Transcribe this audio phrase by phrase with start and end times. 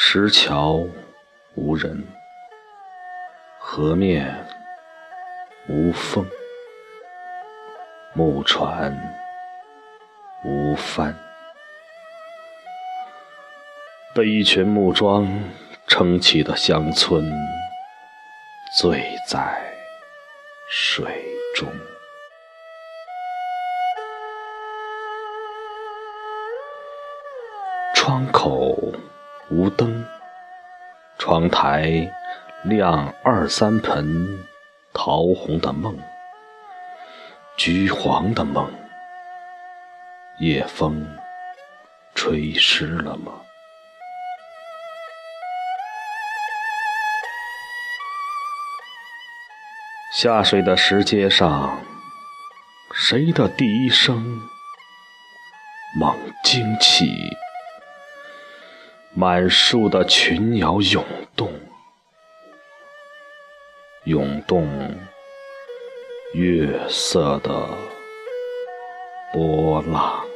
[0.00, 0.86] 石桥
[1.56, 2.06] 无人，
[3.58, 4.46] 河面
[5.68, 6.24] 无风，
[8.14, 8.96] 木船
[10.44, 11.12] 无帆。
[14.14, 15.28] 被一群木桩
[15.88, 17.28] 撑起的乡村，
[18.78, 19.60] 醉在
[20.70, 21.26] 水
[21.56, 21.68] 中。
[27.94, 28.78] 窗口
[29.50, 30.04] 无灯，
[31.18, 32.06] 窗台
[32.64, 34.44] 亮二三盆
[34.92, 35.98] 桃红的梦，
[37.56, 38.70] 橘黄的梦，
[40.38, 41.16] 夜风
[42.14, 43.32] 吹湿了吗？
[50.14, 51.80] 下水的石阶上，
[52.92, 54.42] 谁的第一声
[55.98, 57.06] 猛惊起？
[59.20, 61.52] 满树的群鸟涌动，
[64.04, 64.64] 涌动
[66.34, 67.68] 月色的
[69.32, 70.27] 波浪。